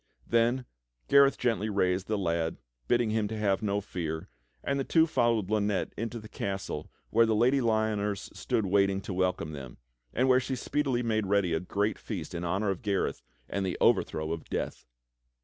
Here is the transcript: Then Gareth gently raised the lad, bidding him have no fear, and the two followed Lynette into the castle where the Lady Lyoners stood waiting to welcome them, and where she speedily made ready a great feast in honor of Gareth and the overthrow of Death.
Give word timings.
Then 0.25 0.65
Gareth 1.09 1.37
gently 1.37 1.69
raised 1.69 2.07
the 2.07 2.17
lad, 2.17 2.57
bidding 2.87 3.11
him 3.11 3.29
have 3.29 3.61
no 3.61 3.81
fear, 3.81 4.29
and 4.63 4.79
the 4.79 4.83
two 4.83 5.05
followed 5.05 5.51
Lynette 5.51 5.93
into 5.95 6.17
the 6.19 6.27
castle 6.27 6.89
where 7.11 7.27
the 7.27 7.35
Lady 7.35 7.61
Lyoners 7.61 8.35
stood 8.35 8.65
waiting 8.65 8.99
to 9.01 9.13
welcome 9.13 9.51
them, 9.51 9.77
and 10.11 10.27
where 10.27 10.39
she 10.39 10.55
speedily 10.55 11.03
made 11.03 11.27
ready 11.27 11.53
a 11.53 11.59
great 11.59 11.99
feast 11.99 12.33
in 12.33 12.43
honor 12.43 12.71
of 12.71 12.81
Gareth 12.81 13.21
and 13.47 13.63
the 13.63 13.77
overthrow 13.79 14.31
of 14.33 14.45
Death. 14.49 14.85